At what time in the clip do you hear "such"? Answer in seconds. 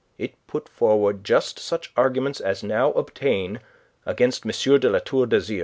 1.59-1.91